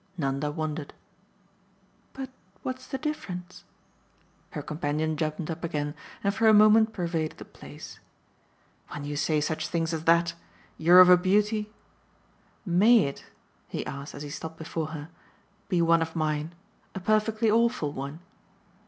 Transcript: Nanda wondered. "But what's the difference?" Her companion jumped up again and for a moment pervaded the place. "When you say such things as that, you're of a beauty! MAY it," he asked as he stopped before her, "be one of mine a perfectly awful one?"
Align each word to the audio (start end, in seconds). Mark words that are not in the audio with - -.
Nanda 0.17 0.49
wondered. 0.49 0.95
"But 2.13 2.31
what's 2.63 2.87
the 2.87 2.97
difference?" 2.97 3.65
Her 4.49 4.63
companion 4.63 5.15
jumped 5.15 5.47
up 5.51 5.63
again 5.63 5.93
and 6.23 6.33
for 6.33 6.47
a 6.47 6.55
moment 6.55 6.91
pervaded 6.91 7.37
the 7.37 7.45
place. 7.45 7.99
"When 8.87 9.03
you 9.03 9.15
say 9.15 9.39
such 9.39 9.67
things 9.67 9.93
as 9.93 10.05
that, 10.05 10.33
you're 10.79 11.01
of 11.01 11.09
a 11.09 11.17
beauty! 11.17 11.71
MAY 12.65 13.05
it," 13.09 13.25
he 13.67 13.85
asked 13.85 14.15
as 14.15 14.23
he 14.23 14.31
stopped 14.31 14.57
before 14.57 14.87
her, 14.87 15.09
"be 15.69 15.83
one 15.83 16.01
of 16.01 16.15
mine 16.15 16.55
a 16.95 16.99
perfectly 16.99 17.51
awful 17.51 17.91
one?" 17.93 18.21